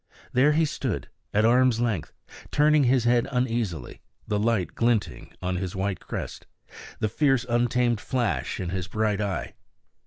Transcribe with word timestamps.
There 0.33 0.53
he 0.53 0.65
stood, 0.65 1.09
at 1.31 1.45
arm's 1.45 1.79
length, 1.79 2.11
turning 2.49 2.85
his 2.85 3.03
head 3.03 3.27
uneasily, 3.31 4.01
the 4.27 4.39
light 4.39 4.73
glinting 4.73 5.31
on 5.43 5.57
his 5.57 5.75
white 5.75 5.99
crest, 5.99 6.47
the 6.97 7.07
fierce, 7.07 7.45
untamed 7.47 8.01
flash 8.01 8.59
in 8.59 8.69
his 8.69 8.87
bright 8.87 9.21
eye. 9.21 9.53